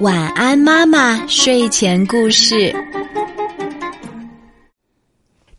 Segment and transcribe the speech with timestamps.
[0.00, 1.26] 晚安，妈妈。
[1.26, 2.74] 睡前故事。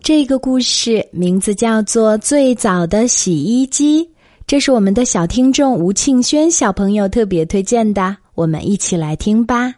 [0.02, 4.04] 这个故事名字叫做《最早的洗衣机》，
[4.46, 8.16] 这是我们的小听众吴庆轩小朋友特别推荐的。
[8.36, 9.74] 我们一起来听吧。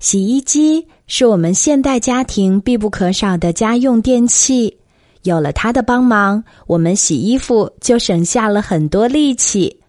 [0.00, 4.76] 洗衣机是我们现代家庭必不可少的家用电器，
[5.22, 9.80] 有了它的帮忙，我们洗衣服就省下了很多力气。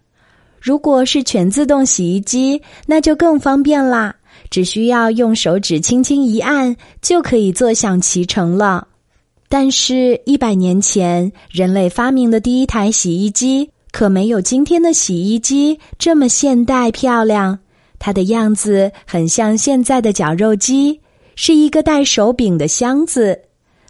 [0.60, 4.14] 如果是全自动洗衣机，那就更方便啦，
[4.50, 8.88] 只需要用手指轻轻一按，就可以坐享其成了。
[9.48, 17.58] 但是，一百年前人类发明的第一台洗衣机，可没有今天的洗衣机这么现代漂亮。
[17.98, 21.00] 它的样子很像现在的绞肉机，
[21.34, 23.40] 是一个带手柄的箱子。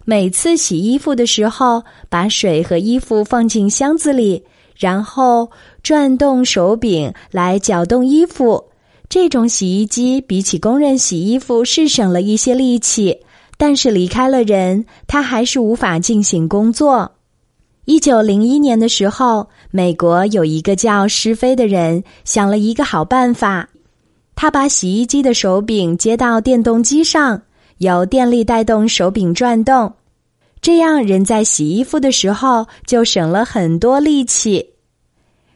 [0.04, 4.42] 每次洗衣服的时候，把水和衣服放进箱子里。
[4.78, 5.50] 然后
[5.82, 8.64] 转动手柄来搅动衣服。
[9.08, 13.18] 这种洗衣机比起工人洗衣服是省了一些力气，
[13.56, 17.12] 但是离开了人，它还是无法进行工作。
[17.86, 23.66] 一九零一年的时候，美国有一个叫施菲的人想了一个好办法，
[24.36, 27.40] 他把洗衣机的手柄接到电动机上，
[27.78, 29.90] 由电力带动手柄转动。
[30.60, 34.70] 这样，人在洗衣服的时候就省了很多力气。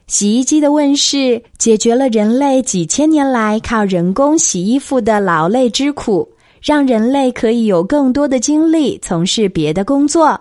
[0.07, 6.29] 洗衣机的问世，解决了人类几千年来靠人工洗衣服的劳累之苦，
[6.61, 10.39] 让人类可以有更多的精力从事别的工作。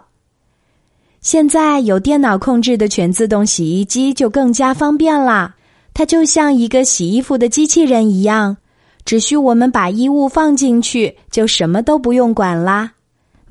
[1.21, 5.55] 现在有电脑控制的全自动洗衣机就更加方便啦，
[5.95, 8.57] 它就像一个洗衣服的机器人一样，
[9.05, 12.93] 只需我们把衣物放进去，就什么都不用管啦。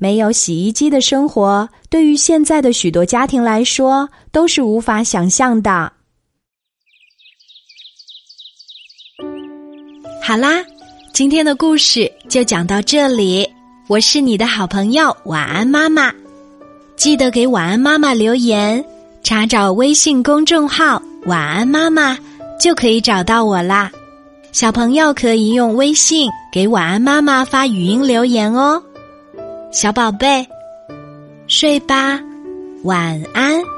[0.02, 5.92] 没有洗衣机的生活，对于现在的许多家庭来说都是无法想象的。
[10.20, 10.64] 好啦，
[11.12, 13.48] 今天的故事就讲到这里。
[13.86, 16.12] 我是你的好朋友晚安妈妈，
[16.96, 18.84] 记得给晚安妈妈留言，
[19.22, 22.18] 查找微信公众号“晚安妈妈”
[22.58, 23.88] 就可以找到我啦。
[24.50, 28.82] 小朋友可以用微信给晚安妈妈发语音留言哦。
[29.72, 30.46] 小宝贝，
[31.48, 32.20] 睡吧，
[32.84, 33.71] 晚安。